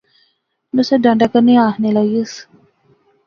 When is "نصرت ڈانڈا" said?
0.75-1.27